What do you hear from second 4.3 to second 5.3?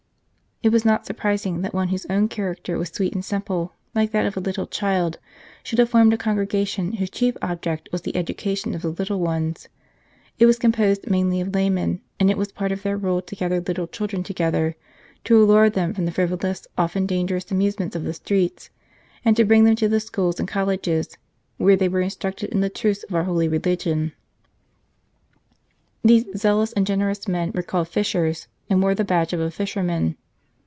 a little child,